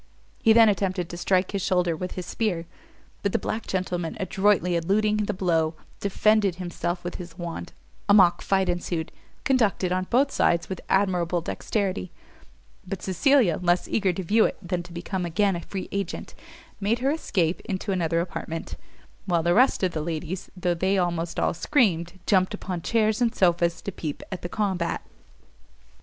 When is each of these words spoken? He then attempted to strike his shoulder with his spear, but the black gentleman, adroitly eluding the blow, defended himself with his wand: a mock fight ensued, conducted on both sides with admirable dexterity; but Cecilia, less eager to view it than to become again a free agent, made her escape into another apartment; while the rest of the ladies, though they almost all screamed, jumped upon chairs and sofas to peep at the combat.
He 0.41 0.51
then 0.51 0.67
attempted 0.67 1.09
to 1.09 1.17
strike 1.17 1.51
his 1.51 1.61
shoulder 1.61 1.95
with 1.95 2.13
his 2.13 2.25
spear, 2.25 2.65
but 3.21 3.33
the 3.33 3.37
black 3.37 3.67
gentleman, 3.67 4.17
adroitly 4.19 4.75
eluding 4.75 5.17
the 5.17 5.31
blow, 5.31 5.75
defended 5.99 6.55
himself 6.55 7.03
with 7.03 7.17
his 7.17 7.37
wand: 7.37 7.71
a 8.09 8.13
mock 8.15 8.41
fight 8.41 8.67
ensued, 8.67 9.11
conducted 9.43 9.91
on 9.91 10.05
both 10.09 10.31
sides 10.31 10.67
with 10.69 10.81
admirable 10.89 11.39
dexterity; 11.41 12.09
but 12.87 13.03
Cecilia, 13.03 13.59
less 13.61 13.87
eager 13.87 14.11
to 14.11 14.23
view 14.23 14.45
it 14.45 14.57
than 14.59 14.81
to 14.81 14.91
become 14.91 15.23
again 15.23 15.55
a 15.55 15.61
free 15.61 15.87
agent, 15.91 16.33
made 16.79 16.97
her 16.97 17.11
escape 17.11 17.59
into 17.65 17.91
another 17.91 18.21
apartment; 18.21 18.75
while 19.27 19.43
the 19.43 19.53
rest 19.53 19.83
of 19.83 19.91
the 19.91 20.01
ladies, 20.01 20.49
though 20.57 20.73
they 20.73 20.97
almost 20.97 21.39
all 21.39 21.53
screamed, 21.53 22.19
jumped 22.25 22.55
upon 22.55 22.81
chairs 22.81 23.21
and 23.21 23.35
sofas 23.35 23.83
to 23.83 23.91
peep 23.91 24.23
at 24.31 24.41
the 24.41 24.49
combat. 24.49 25.03